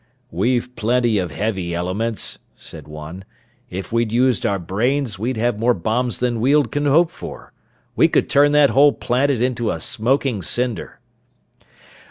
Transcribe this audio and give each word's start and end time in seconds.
"We've 0.31 0.75
plenty 0.75 1.19
of 1.19 1.29
heavy 1.29 1.75
elements," 1.75 2.39
said 2.55 2.87
one. 2.87 3.23
"If 3.69 3.91
we'd 3.91 4.11
used 4.11 4.47
our 4.47 4.57
brains, 4.57 5.19
we'd 5.19 5.37
have 5.37 5.59
more 5.59 5.75
bombs 5.75 6.19
than 6.19 6.41
Weald 6.41 6.71
can 6.71 6.87
hope 6.87 7.11
for! 7.11 7.53
We 7.95 8.07
could 8.07 8.27
turn 8.27 8.51
that 8.53 8.71
whole 8.71 8.93
planet 8.93 9.43
into 9.43 9.69
a 9.69 9.79
smoking 9.79 10.41
cinder!" 10.41 10.99